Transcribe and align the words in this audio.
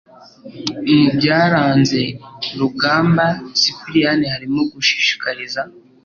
Mu 0.97 1.05
byaranze 1.17 2.01
Rugamba 2.59 3.25
Sipiriyani 3.59 4.25
harimo 4.33 4.61
gushishikariza 4.73 5.61